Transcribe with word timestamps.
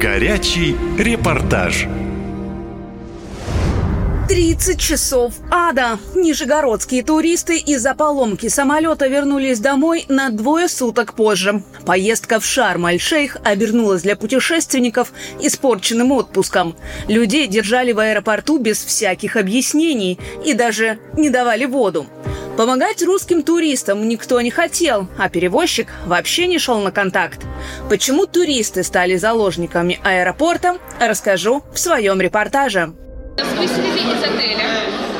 Горячий 0.00 0.76
репортаж. 0.98 1.86
30 4.28 4.78
часов 4.78 5.32
ада. 5.50 5.98
Нижегородские 6.14 7.02
туристы 7.02 7.56
из-за 7.56 7.94
поломки 7.94 8.48
самолета 8.48 9.06
вернулись 9.06 9.58
домой 9.58 10.04
на 10.08 10.28
двое 10.28 10.68
суток 10.68 11.14
позже. 11.14 11.62
Поездка 11.86 12.40
в 12.40 12.44
Шарм-аль-Шейх 12.44 13.38
обернулась 13.42 14.02
для 14.02 14.16
путешественников 14.16 15.12
испорченным 15.40 16.12
отпуском. 16.12 16.76
Людей 17.08 17.46
держали 17.46 17.92
в 17.92 17.98
аэропорту 17.98 18.58
без 18.58 18.84
всяких 18.84 19.36
объяснений 19.36 20.18
и 20.44 20.52
даже 20.52 20.98
не 21.16 21.30
давали 21.30 21.64
воду. 21.64 22.06
Помогать 22.56 23.02
русским 23.02 23.42
туристам 23.42 24.08
никто 24.08 24.40
не 24.40 24.50
хотел, 24.50 25.08
а 25.18 25.28
перевозчик 25.28 25.88
вообще 26.06 26.46
не 26.46 26.58
шел 26.58 26.80
на 26.80 26.90
контакт. 26.90 27.40
Почему 27.90 28.26
туристы 28.26 28.82
стали 28.82 29.16
заложниками 29.16 30.00
аэропорта, 30.02 30.78
расскажу 30.98 31.62
в 31.70 31.78
своем 31.78 32.18
репортаже. 32.18 32.94
Выселили 33.58 33.98
из 33.98 34.22
отеля 34.22 34.68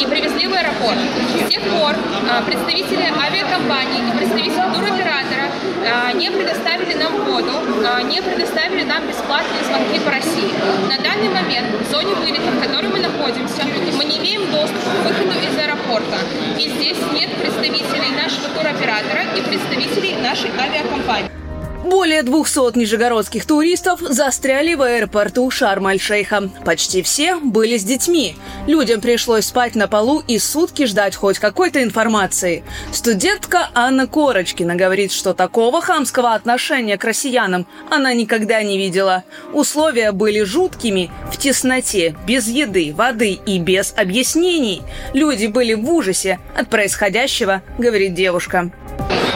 и 0.00 0.06
привезли 0.06 0.46
в 0.46 0.52
аэропорт. 0.52 0.98
С 1.44 1.50
тех 1.50 1.62
пор 1.62 1.96
а, 1.96 2.13
представители 2.46 3.04
авиакомпании 3.04 4.08
и 4.08 4.16
представители 4.16 4.74
туроператора 4.74 5.46
а, 5.84 6.12
не 6.12 6.30
предоставили 6.30 6.94
нам 6.94 7.24
воду, 7.24 7.52
а, 7.86 8.02
не 8.02 8.22
предоставили 8.22 8.84
нам 8.84 9.06
бесплатные 9.06 9.62
звонки 9.64 10.00
по 10.00 10.10
России. 10.10 10.52
На 10.88 10.96
данный 11.02 11.28
момент 11.28 11.68
в 11.80 11.90
зоне 11.90 12.14
вылета, 12.14 12.50
в 12.50 12.60
которой 12.60 12.88
мы 12.88 13.00
находимся, 13.00 13.62
мы 13.96 14.04
не 14.04 14.18
имеем 14.18 14.50
доступа 14.50 14.90
к 14.90 15.08
выходу 15.08 15.38
из 15.38 15.58
аэропорта. 15.58 16.18
И 16.58 16.68
здесь 16.68 16.98
нет 17.12 17.30
представителей 17.36 18.14
нашего 18.16 18.48
туроператора 18.48 19.24
и 19.36 19.42
представителей 19.42 20.16
нашей 20.16 20.50
авиакомпании. 20.58 21.43
Более 21.84 22.22
200 22.22 22.78
нижегородских 22.78 23.44
туристов 23.44 24.00
застряли 24.00 24.74
в 24.74 24.80
аэропорту 24.80 25.50
Шарм-аль-Шейха. 25.50 26.48
Почти 26.64 27.02
все 27.02 27.36
были 27.36 27.76
с 27.76 27.84
детьми. 27.84 28.36
Людям 28.66 29.02
пришлось 29.02 29.44
спать 29.44 29.74
на 29.74 29.86
полу 29.86 30.22
и 30.26 30.38
сутки 30.38 30.86
ждать 30.86 31.14
хоть 31.14 31.38
какой-то 31.38 31.82
информации. 31.82 32.64
Студентка 32.90 33.68
Анна 33.74 34.06
Корочкина 34.06 34.76
говорит, 34.76 35.12
что 35.12 35.34
такого 35.34 35.82
хамского 35.82 36.32
отношения 36.32 36.96
к 36.96 37.04
россиянам 37.04 37.66
она 37.90 38.14
никогда 38.14 38.62
не 38.62 38.78
видела. 38.78 39.24
Условия 39.52 40.12
были 40.12 40.42
жуткими, 40.42 41.10
в 41.30 41.36
тесноте, 41.36 42.16
без 42.26 42.48
еды, 42.48 42.94
воды 42.96 43.32
и 43.44 43.58
без 43.58 43.92
объяснений. 43.94 44.80
Люди 45.12 45.48
были 45.48 45.74
в 45.74 45.86
ужасе 45.90 46.40
от 46.56 46.70
происходящего, 46.70 47.62
говорит 47.76 48.14
девушка. 48.14 48.72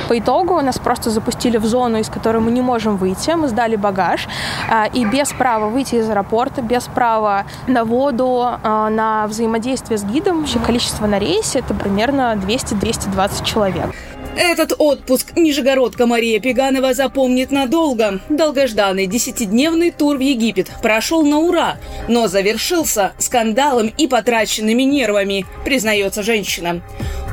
По 0.08 0.18
итогу 0.18 0.60
нас 0.62 0.78
просто 0.78 1.10
запустили 1.10 1.58
в 1.58 1.66
зону, 1.66 1.98
из 1.98 2.08
которой 2.08 2.38
мы 2.38 2.50
не 2.50 2.62
можем 2.62 2.96
выйти. 2.96 3.32
Мы 3.32 3.48
сдали 3.48 3.76
багаж. 3.76 4.26
А, 4.70 4.86
и 4.86 5.04
без 5.04 5.32
права 5.32 5.68
выйти 5.68 5.96
из 5.96 6.08
аэропорта, 6.08 6.62
без 6.62 6.84
права 6.84 7.44
на 7.66 7.84
воду, 7.84 8.42
а, 8.42 8.88
на 8.88 9.26
взаимодействие 9.26 9.98
с 9.98 10.04
гидом, 10.04 10.40
вообще 10.40 10.58
количество 10.60 11.06
на 11.06 11.18
рейсе 11.18 11.58
это 11.58 11.74
примерно 11.74 12.34
200-220 12.36 13.44
человек. 13.44 13.94
Этот 14.40 14.72
отпуск 14.78 15.36
Нижегородка 15.36 16.06
Мария 16.06 16.38
Пеганова 16.38 16.94
запомнит 16.94 17.50
надолго. 17.50 18.20
Долгожданный 18.28 19.08
десятидневный 19.08 19.90
тур 19.90 20.16
в 20.16 20.20
Египет 20.20 20.70
прошел 20.80 21.26
на 21.26 21.38
ура, 21.38 21.78
но 22.06 22.28
завершился 22.28 23.14
скандалом 23.18 23.88
и 23.88 24.06
потраченными 24.06 24.84
нервами, 24.84 25.44
признается 25.64 26.22
женщина. 26.22 26.82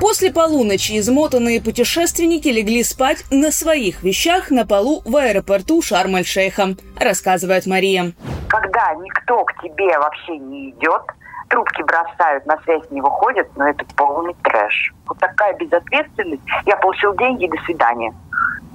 После 0.02 0.32
полуночи 0.32 0.98
измотанные 0.98 1.62
путешественники 1.62 2.48
легли 2.48 2.84
спать 2.84 3.24
на 3.30 3.52
своих 3.52 4.02
вещах 4.02 4.50
на 4.50 4.66
полу 4.66 5.04
в 5.06 5.16
аэропорту 5.16 5.84
Шарм-эль-Шейха, 5.84 6.76
рассказывает 7.00 7.68
Мария. 7.68 8.14
Когда 8.50 8.96
никто 8.96 9.44
к 9.46 9.62
тебе 9.62 9.96
вообще 10.00 10.40
не 10.40 10.72
идет, 10.72 11.04
трубки 11.50 11.82
бросают, 11.84 12.46
на 12.46 12.58
связь 12.64 12.90
не 12.92 13.02
выходят, 13.02 13.48
но 13.56 13.68
это 13.68 13.86
полный 13.96 14.36
трэш. 14.44 14.94
Вот 15.08 15.18
такая 15.20 15.54
безответственность. 15.54 16.44
Я 16.66 16.78
получил 16.78 17.16
деньги, 17.16 17.48
до 17.48 17.58
свидания. 17.64 18.14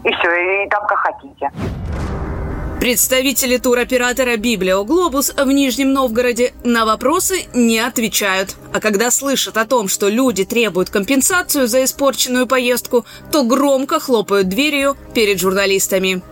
И 0.04 0.12
все, 0.12 0.64
и 0.64 0.69
там 0.69 0.86
как 0.86 0.98
хотите. 0.98 1.50
Представители 2.80 3.59
туроператора 3.59 4.38
«Библио 4.38 4.84
Глобус» 4.84 5.34
в 5.34 5.47
Нижнем 5.47 5.92
Новгороде 5.92 6.54
на 6.64 6.86
вопросы 6.86 7.44
не 7.53 7.78
отвечают. 7.78 8.56
А 8.72 8.80
когда 8.80 9.10
слышат 9.10 9.59
о 9.59 9.66
том, 9.66 9.86
что 9.86 10.09
люди 10.09 10.47
требуют 10.47 10.88
компенсацию 10.88 11.66
за 11.66 11.84
испорченную 11.84 12.47
поездку, 12.47 13.04
то 13.30 13.44
громко 13.44 14.00
хлопают 14.00 14.48
дверью 14.48 14.97
перед 15.12 15.38
журналистами. 15.38 16.22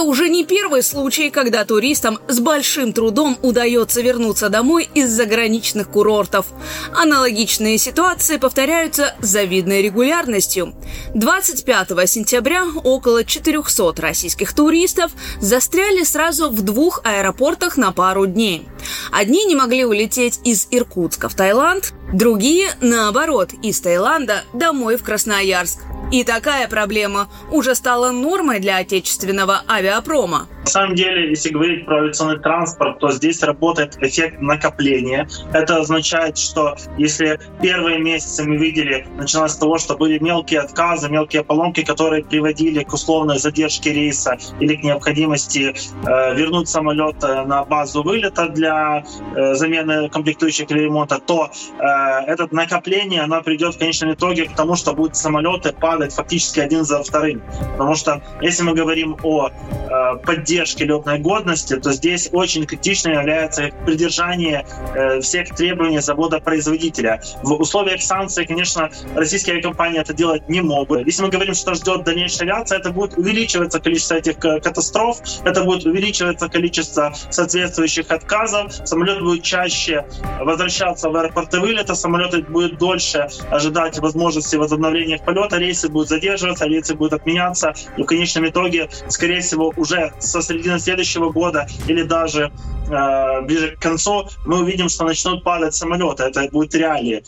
Это 0.00 0.08
уже 0.08 0.30
не 0.30 0.46
первый 0.46 0.82
случай, 0.82 1.28
когда 1.28 1.62
туристам 1.66 2.20
с 2.26 2.40
большим 2.40 2.94
трудом 2.94 3.36
удается 3.42 4.00
вернуться 4.00 4.48
домой 4.48 4.88
из 4.94 5.10
заграничных 5.10 5.90
курортов. 5.90 6.46
Аналогичные 6.94 7.76
ситуации 7.76 8.38
повторяются 8.38 9.14
с 9.20 9.26
завидной 9.26 9.82
регулярностью. 9.82 10.74
25 11.12 12.08
сентября 12.08 12.64
около 12.82 13.24
400 13.24 14.00
российских 14.00 14.54
туристов 14.54 15.12
застряли 15.38 16.02
сразу 16.04 16.48
в 16.48 16.62
двух 16.62 17.02
аэропортах 17.04 17.76
на 17.76 17.92
пару 17.92 18.24
дней. 18.24 18.66
Одни 19.12 19.44
не 19.44 19.54
могли 19.54 19.84
улететь 19.84 20.40
из 20.44 20.66
Иркутска 20.70 21.28
в 21.28 21.34
Таиланд, 21.34 21.92
другие, 22.14 22.70
наоборот, 22.80 23.50
из 23.62 23.78
Таиланда 23.82 24.44
домой 24.54 24.96
в 24.96 25.02
Красноярск. 25.02 25.89
И 26.10 26.24
такая 26.24 26.66
проблема 26.66 27.28
уже 27.50 27.74
стала 27.74 28.10
нормой 28.10 28.58
для 28.58 28.78
отечественного 28.78 29.62
авиапрома. 29.68 30.48
На 30.62 30.66
самом 30.66 30.94
деле, 30.94 31.30
если 31.30 31.50
говорить 31.50 31.86
про 31.86 32.02
авиационный 32.02 32.38
транспорт, 32.38 32.98
то 32.98 33.10
здесь 33.10 33.42
работает 33.42 33.96
эффект 34.02 34.40
накопления. 34.40 35.26
Это 35.52 35.78
означает, 35.78 36.36
что 36.36 36.76
если 36.98 37.40
первые 37.62 37.98
месяцы 37.98 38.44
мы 38.44 38.56
видели, 38.56 39.06
начиная 39.16 39.48
с 39.48 39.56
того, 39.56 39.78
что 39.78 39.96
были 39.96 40.18
мелкие 40.18 40.60
отказы, 40.60 41.08
мелкие 41.08 41.42
поломки, 41.44 41.82
которые 41.82 42.24
приводили 42.24 42.82
к 42.84 42.92
условной 42.92 43.38
задержке 43.38 43.92
рейса 43.92 44.36
или 44.60 44.76
к 44.76 44.82
необходимости 44.82 45.74
э, 46.06 46.34
вернуть 46.34 46.68
самолет 46.68 47.24
э, 47.24 47.42
на 47.46 47.64
базу 47.64 48.02
вылета 48.02 48.48
для 48.48 49.02
э, 49.34 49.54
замены 49.54 50.10
комплектующих 50.10 50.70
или 50.70 50.80
ремонта, 50.80 51.18
то 51.18 51.50
э, 51.78 51.84
это 52.26 52.48
накопление, 52.54 53.22
оно 53.22 53.42
придет 53.42 53.74
в 53.74 53.78
конечном 53.78 54.12
итоге 54.12 54.44
к 54.44 54.54
тому, 54.54 54.76
что 54.76 54.92
будут 54.92 55.16
самолеты 55.16 55.72
падать 55.72 56.12
фактически 56.12 56.60
один 56.60 56.84
за 56.84 57.02
вторым. 57.02 57.42
Потому 57.72 57.94
что 57.94 58.22
если 58.42 58.62
мы 58.62 58.74
говорим 58.74 59.16
о 59.22 59.48
э, 59.48 60.16
поддержке 60.24 60.49
поддержки 60.50 60.82
летной 60.82 61.18
годности, 61.20 61.76
то 61.76 61.92
здесь 61.92 62.28
очень 62.32 62.66
критично 62.66 63.10
является 63.10 63.70
придержание 63.86 64.66
э, 64.96 65.20
всех 65.20 65.54
требований 65.54 66.00
завода-производителя. 66.00 67.22
В 67.44 67.52
условиях 67.52 68.02
санкций, 68.02 68.46
конечно, 68.46 68.90
российские 69.14 69.54
авиакомпании 69.54 70.00
это 70.00 70.12
делать 70.12 70.48
не 70.48 70.60
могут. 70.60 71.06
Если 71.06 71.22
мы 71.22 71.28
говорим, 71.28 71.54
что 71.54 71.74
ждет 71.74 72.02
дальнейшая 72.02 72.48
авиация, 72.48 72.78
это 72.78 72.90
будет 72.90 73.16
увеличиваться 73.16 73.78
количество 73.78 74.14
этих 74.14 74.38
катастроф, 74.38 75.18
это 75.44 75.62
будет 75.62 75.86
увеличиваться 75.86 76.48
количество 76.48 77.14
соответствующих 77.30 78.10
отказов, 78.10 78.72
самолет 78.84 79.20
будет 79.20 79.44
чаще 79.44 80.04
возвращаться 80.40 81.10
в 81.10 81.16
аэропорты 81.16 81.60
вылета, 81.60 81.94
самолеты 81.94 82.42
будет 82.42 82.76
дольше 82.78 83.28
ожидать 83.50 84.00
возможности 84.00 84.56
возобновления 84.56 85.18
полета, 85.18 85.58
рейсы 85.58 85.88
будут 85.88 86.08
задерживаться, 86.08 86.66
рейсы 86.66 86.96
будут 86.96 87.12
отменяться, 87.12 87.72
и 87.96 88.02
в 88.02 88.06
конечном 88.06 88.48
итоге, 88.48 88.88
скорее 89.08 89.42
всего, 89.42 89.72
уже 89.76 90.12
со 90.40 90.48
середины 90.48 90.78
следующего 90.78 91.30
года 91.30 91.66
или 91.86 92.02
даже 92.02 92.52
э, 92.88 93.40
ближе 93.42 93.76
к 93.76 93.80
концу 93.80 94.28
мы 94.46 94.60
увидим, 94.60 94.88
что 94.88 95.04
начнут 95.04 95.44
падать 95.44 95.74
самолеты. 95.74 96.24
Это 96.24 96.48
будет 96.50 96.74
реалии. 96.74 97.24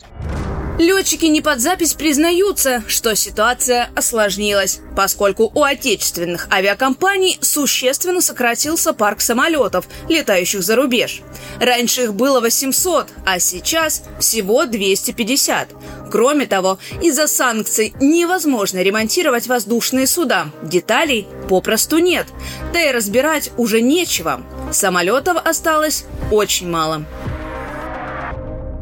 Летчики 0.79 1.25
не 1.25 1.41
под 1.41 1.59
запись 1.61 1.93
признаются, 1.93 2.83
что 2.87 3.15
ситуация 3.15 3.91
осложнилась, 3.95 4.79
поскольку 4.95 5.51
у 5.53 5.63
отечественных 5.63 6.47
авиакомпаний 6.51 7.37
существенно 7.41 8.21
сократился 8.21 8.93
парк 8.93 9.21
самолетов, 9.21 9.87
летающих 10.09 10.63
за 10.63 10.75
рубеж. 10.75 11.21
Раньше 11.59 12.05
их 12.05 12.15
было 12.15 12.39
800, 12.41 13.07
а 13.23 13.37
сейчас 13.37 14.03
всего 14.19 14.65
250. 14.65 15.69
Кроме 16.13 16.45
того, 16.45 16.77
из-за 17.01 17.25
санкций 17.25 17.95
невозможно 17.99 18.83
ремонтировать 18.83 19.47
воздушные 19.47 20.05
суда. 20.05 20.49
Деталей 20.61 21.25
попросту 21.49 21.97
нет. 21.97 22.27
Да 22.71 22.79
и 22.79 22.91
разбирать 22.91 23.49
уже 23.57 23.81
нечего. 23.81 24.43
Самолетов 24.71 25.37
осталось 25.43 26.05
очень 26.29 26.69
мало. 26.69 27.03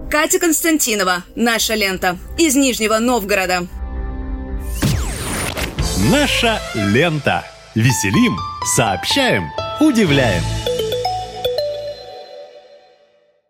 Катя 0.09 0.39
Константинова, 0.39 1.23
наша 1.35 1.73
лента, 1.73 2.17
из 2.37 2.57
Нижнего 2.57 2.97
Новгорода. 2.97 3.65
Наша 6.11 6.59
лента. 6.75 7.45
Веселим, 7.75 8.37
сообщаем, 8.75 9.45
удивляем. 9.79 10.43